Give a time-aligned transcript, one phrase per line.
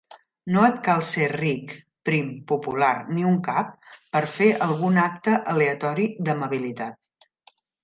[0.53, 1.75] No et cal ser ric,
[2.09, 7.33] prim, popular ni un cap per fer algun acte aleatori d'amabilitat.